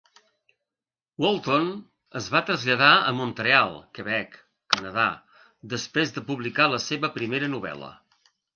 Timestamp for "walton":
1.25-1.67